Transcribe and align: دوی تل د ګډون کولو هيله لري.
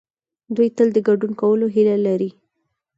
دوی 0.55 0.69
تل 0.77 0.87
د 0.93 0.97
ګډون 1.07 1.31
کولو 1.41 1.67
هيله 1.75 1.95
لري. 2.05 2.29